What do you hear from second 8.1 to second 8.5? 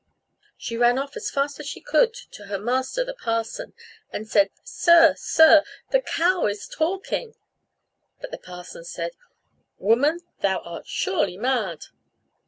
But the